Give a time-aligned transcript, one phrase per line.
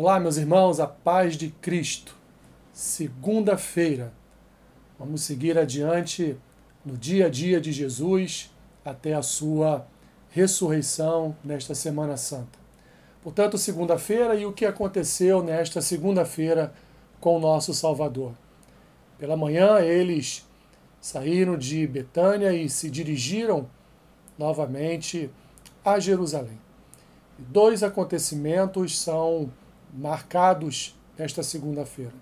[0.00, 2.14] Olá, meus irmãos, a paz de Cristo.
[2.72, 4.12] Segunda-feira.
[4.96, 6.36] Vamos seguir adiante
[6.84, 8.48] no dia a dia de Jesus
[8.84, 9.88] até a sua
[10.30, 12.60] ressurreição nesta Semana Santa.
[13.24, 16.72] Portanto, segunda-feira e o que aconteceu nesta segunda-feira
[17.20, 18.34] com o nosso Salvador.
[19.18, 20.46] Pela manhã, eles
[21.00, 23.68] saíram de Betânia e se dirigiram
[24.38, 25.28] novamente
[25.84, 26.60] a Jerusalém.
[27.36, 29.50] Dois acontecimentos são
[29.98, 32.14] marcados nesta segunda-feira.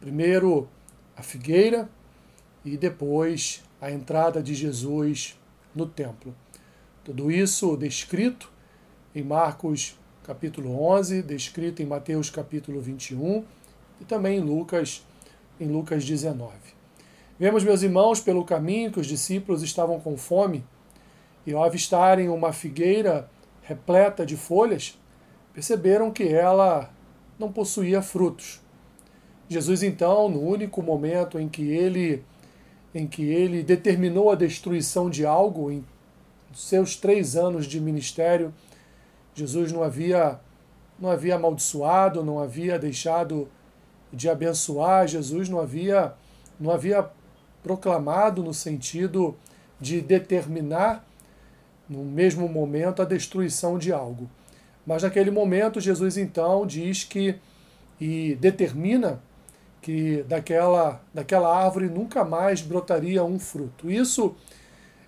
[0.00, 0.68] Primeiro,
[1.16, 1.88] a figueira
[2.64, 5.38] e depois a entrada de Jesus
[5.74, 6.34] no templo.
[7.04, 8.50] Tudo isso descrito
[9.14, 13.44] em Marcos capítulo 11, descrito em Mateus capítulo 21
[14.00, 15.06] e também em Lucas
[15.60, 16.52] em Lucas 19.
[17.38, 20.64] Vemos, meus irmãos, pelo caminho que os discípulos estavam com fome
[21.46, 23.30] e ao avistarem uma figueira
[23.62, 24.98] repleta de folhas,
[25.54, 26.90] perceberam que ela
[27.38, 28.60] não possuía frutos.
[29.48, 32.24] Jesus então, no único momento em que ele
[32.94, 35.84] em que ele determinou a destruição de algo em
[36.54, 38.54] seus três anos de ministério,
[39.34, 40.40] Jesus não havia
[40.98, 43.48] não havia amaldiçoado, não havia deixado
[44.10, 46.14] de abençoar, Jesus não havia
[46.58, 47.06] não havia
[47.62, 49.36] proclamado no sentido
[49.78, 51.04] de determinar
[51.88, 54.28] no mesmo momento a destruição de algo.
[54.86, 57.36] Mas naquele momento, Jesus então diz que
[58.00, 59.20] e determina
[59.80, 63.90] que daquela, daquela árvore nunca mais brotaria um fruto.
[63.90, 64.34] Isso,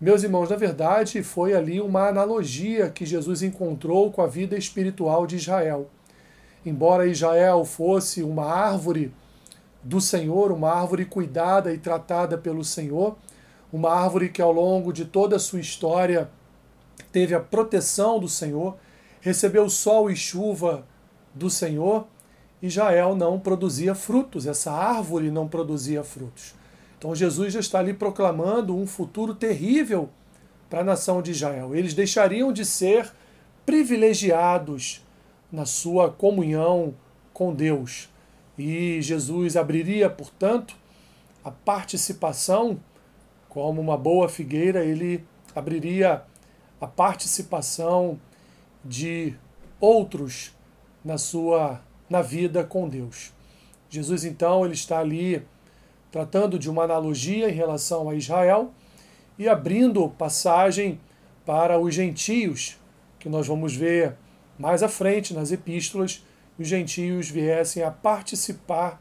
[0.00, 5.26] meus irmãos, na verdade foi ali uma analogia que Jesus encontrou com a vida espiritual
[5.26, 5.90] de Israel.
[6.64, 9.12] Embora Israel fosse uma árvore
[9.82, 13.16] do Senhor, uma árvore cuidada e tratada pelo Senhor,
[13.72, 16.30] uma árvore que ao longo de toda a sua história
[17.10, 18.76] teve a proteção do Senhor,
[19.20, 20.86] recebeu sol e chuva
[21.34, 22.06] do Senhor,
[22.62, 26.54] Israel não produzia frutos, essa árvore não produzia frutos.
[26.98, 30.10] Então Jesus já está ali proclamando um futuro terrível
[30.68, 31.74] para a nação de Israel.
[31.74, 33.10] Eles deixariam de ser
[33.64, 35.04] privilegiados
[35.50, 36.94] na sua comunhão
[37.32, 38.08] com Deus.
[38.58, 40.76] E Jesus abriria, portanto,
[41.42, 42.78] a participação,
[43.48, 45.24] como uma boa figueira, ele
[45.56, 46.22] abriria
[46.80, 48.20] a participação
[48.84, 49.34] de
[49.80, 50.54] outros
[51.04, 53.32] na sua na vida com Deus.
[53.88, 55.46] Jesus então ele está ali
[56.10, 58.72] tratando de uma analogia em relação a Israel
[59.38, 61.00] e abrindo passagem
[61.46, 62.78] para os gentios,
[63.18, 64.16] que nós vamos ver
[64.58, 66.24] mais à frente nas epístolas,
[66.58, 69.00] os gentios viessem a participar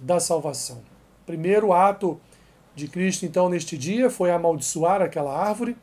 [0.00, 0.78] da salvação.
[1.22, 2.20] O primeiro ato
[2.74, 5.76] de Cristo então neste dia foi amaldiçoar aquela árvore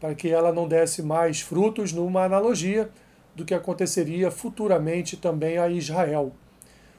[0.00, 2.90] para que ela não desse mais frutos, numa analogia
[3.34, 6.32] do que aconteceria futuramente também a Israel.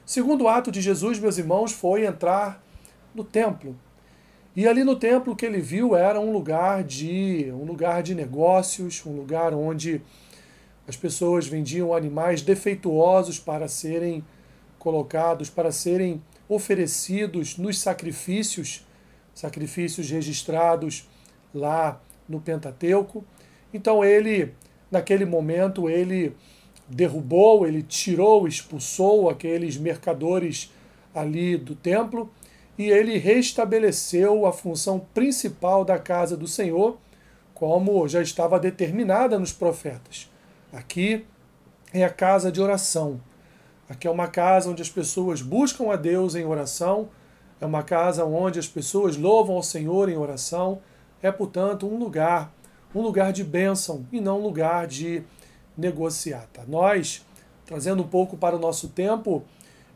[0.06, 2.62] O segundo ato de Jesus, meus irmãos, foi entrar
[3.14, 3.76] no templo.
[4.56, 8.14] E ali no templo o que ele viu era um lugar de um lugar de
[8.14, 10.02] negócios, um lugar onde
[10.88, 14.24] as pessoas vendiam animais defeituosos para serem
[14.78, 18.84] colocados, para serem oferecidos nos sacrifícios,
[19.32, 21.08] sacrifícios registrados
[21.54, 23.24] lá no Pentateuco.
[23.74, 24.54] Então ele,
[24.90, 26.34] naquele momento, ele
[26.88, 30.72] derrubou, ele tirou, expulsou aqueles mercadores
[31.14, 32.30] ali do templo
[32.78, 36.96] e ele restabeleceu a função principal da casa do Senhor,
[37.52, 40.30] como já estava determinada nos profetas.
[40.72, 41.26] Aqui
[41.92, 43.20] é a casa de oração.
[43.88, 47.10] Aqui é uma casa onde as pessoas buscam a Deus em oração,
[47.60, 50.80] é uma casa onde as pessoas louvam ao Senhor em oração,
[51.22, 52.52] é, portanto, um lugar,
[52.94, 55.22] um lugar de bênção e não um lugar de
[55.76, 56.64] negociata.
[56.66, 57.24] Nós,
[57.66, 59.44] trazendo um pouco para o nosso tempo,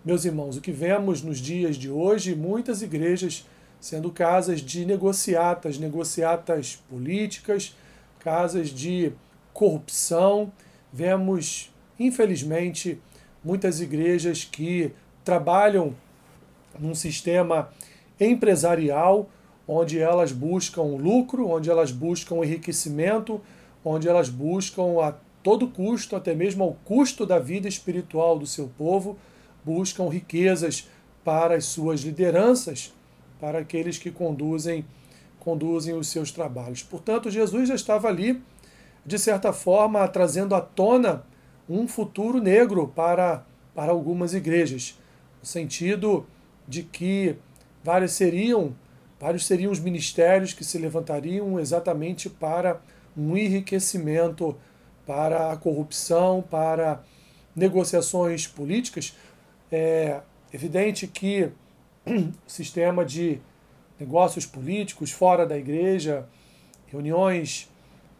[0.05, 3.47] meus irmãos, o que vemos nos dias de hoje, muitas igrejas
[3.81, 7.77] sendo casas de negociatas, negociatas políticas,
[8.19, 9.12] casas de
[9.53, 10.51] corrupção.
[10.91, 12.99] Vemos, infelizmente,
[13.44, 14.93] muitas igrejas que
[15.23, 15.94] trabalham
[16.79, 17.69] num sistema
[18.19, 19.29] empresarial
[19.66, 23.40] onde elas buscam lucro, onde elas buscam enriquecimento,
[23.84, 28.70] onde elas buscam a todo custo, até mesmo ao custo da vida espiritual do seu
[28.78, 29.19] povo,
[29.64, 30.88] buscam riquezas
[31.22, 32.93] para as suas lideranças,
[33.40, 34.84] para aqueles que conduzem
[35.44, 36.82] conduzem os seus trabalhos.
[36.82, 38.43] Portanto, Jesus já estava ali,
[39.05, 41.22] de certa forma, trazendo à tona
[41.69, 43.44] um futuro negro para,
[43.75, 44.99] para algumas igrejas,
[45.40, 46.26] no sentido
[46.66, 47.37] de que
[47.82, 48.75] várias seriam
[49.25, 52.82] Vários seriam os ministérios que se levantariam exatamente para
[53.17, 54.55] um enriquecimento,
[55.06, 57.03] para a corrupção, para
[57.56, 59.17] negociações políticas.
[59.73, 60.21] É
[60.53, 61.49] evidente que
[62.06, 63.41] o sistema de
[63.99, 66.29] negócios políticos fora da igreja,
[66.88, 67.71] reuniões,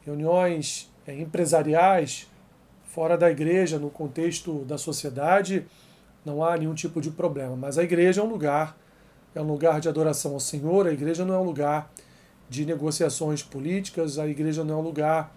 [0.07, 2.31] reuniões é, empresariais
[2.87, 5.67] fora da igreja, no contexto da sociedade,
[6.25, 7.55] não há nenhum tipo de problema.
[7.57, 8.75] Mas a igreja é um lugar,
[9.35, 11.91] é um lugar de adoração ao Senhor, a igreja não é um lugar
[12.49, 15.35] de negociações políticas, a igreja não é um lugar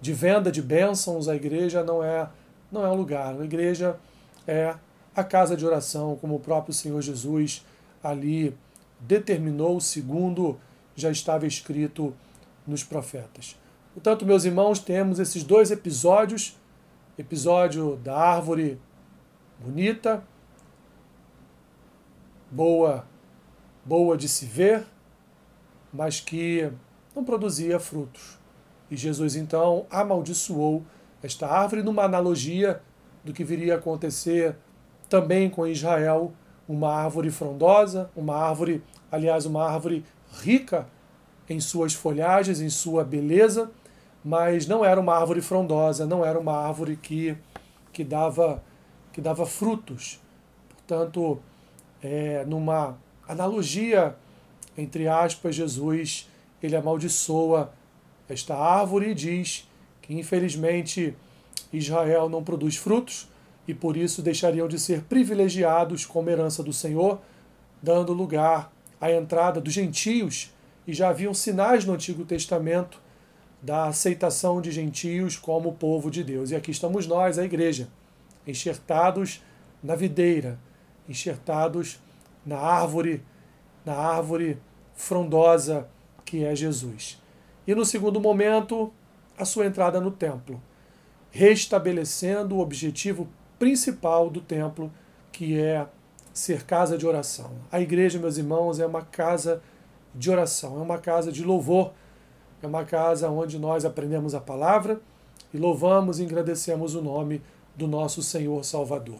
[0.00, 2.28] de venda de bênçãos, a igreja não é,
[2.70, 3.38] não é um lugar.
[3.38, 3.98] A igreja
[4.46, 4.74] é
[5.14, 7.64] a casa de oração, como o próprio Senhor Jesus
[8.02, 8.56] ali
[8.98, 10.58] determinou, segundo
[10.94, 12.14] já estava escrito
[12.66, 13.56] nos profetas.
[13.94, 16.56] Portanto, meus irmãos, temos esses dois episódios:
[17.18, 18.78] episódio da árvore
[19.58, 20.22] bonita,
[22.50, 23.04] boa,
[23.90, 24.86] boa de se ver,
[25.92, 26.70] mas que
[27.12, 28.38] não produzia frutos.
[28.88, 30.84] E Jesus então amaldiçoou
[31.20, 32.80] esta árvore numa analogia
[33.24, 34.54] do que viria a acontecer
[35.08, 36.32] também com Israel,
[36.68, 40.04] uma árvore frondosa, uma árvore, aliás, uma árvore
[40.40, 40.86] rica
[41.48, 43.72] em suas folhagens, em sua beleza,
[44.24, 47.36] mas não era uma árvore frondosa, não era uma árvore que,
[47.92, 48.62] que, dava,
[49.12, 50.20] que dava frutos.
[50.76, 51.40] Portanto,
[52.00, 52.96] é, numa
[53.30, 54.16] analogia,
[54.76, 56.28] entre aspas, Jesus
[56.62, 57.72] ele amaldiçoa
[58.28, 59.68] esta árvore e diz
[60.02, 61.14] que, infelizmente,
[61.72, 63.28] Israel não produz frutos
[63.66, 67.20] e por isso deixariam de ser privilegiados como herança do Senhor,
[67.82, 70.52] dando lugar à entrada dos gentios.
[70.86, 73.00] E já haviam sinais no Antigo Testamento
[73.62, 76.50] da aceitação de gentios como povo de Deus.
[76.50, 77.88] E aqui estamos nós, a igreja,
[78.46, 79.42] enxertados
[79.82, 80.58] na videira,
[81.08, 82.00] enxertados
[82.44, 83.22] na árvore,
[83.84, 84.60] na árvore
[84.94, 85.88] frondosa
[86.24, 87.20] que é Jesus.
[87.66, 88.92] E no segundo momento,
[89.38, 90.60] a sua entrada no templo,
[91.30, 93.28] restabelecendo o objetivo
[93.58, 94.92] principal do templo,
[95.32, 95.86] que é
[96.32, 97.52] ser casa de oração.
[97.70, 99.62] A igreja, meus irmãos, é uma casa
[100.14, 101.92] de oração, é uma casa de louvor
[102.62, 105.00] é uma casa onde nós aprendemos a palavra
[105.52, 107.42] e louvamos e agradecemos o nome
[107.74, 109.18] do nosso Senhor Salvador.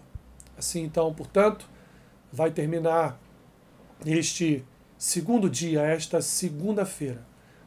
[0.58, 1.68] Assim, então, portanto,
[2.32, 3.20] vai terminar
[4.04, 4.64] este
[4.96, 7.26] segundo dia, esta segunda-feira,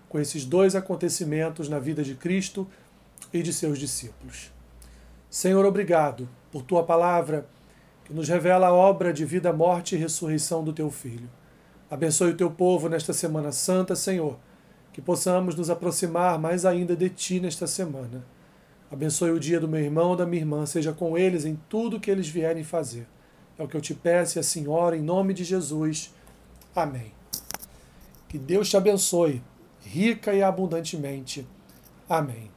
[0.10, 2.68] com esses dois acontecimentos na vida de Cristo
[3.32, 4.52] e de seus discípulos.
[5.30, 7.48] Senhor, obrigado por tua palavra
[8.06, 11.30] que nos revela a obra de vida, morte e ressurreição do teu Filho.
[11.90, 14.38] Abençoe o teu povo nesta Semana Santa, Senhor
[14.94, 18.24] que possamos nos aproximar mais ainda de Ti nesta semana.
[18.92, 22.00] Abençoe o dia do meu irmão ou da minha irmã, seja com eles em tudo
[22.00, 23.08] que eles vierem fazer.
[23.58, 26.14] É o que eu te peço a Senhora, em nome de Jesus.
[26.76, 27.12] Amém.
[28.28, 29.44] Que Deus te abençoe,
[29.82, 31.48] rica e abundantemente.
[32.10, 32.50] Amém.